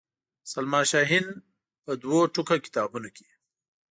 [0.51, 1.25] سلما شاهین
[1.83, 3.27] په دوو ټوکه کتابونو کې.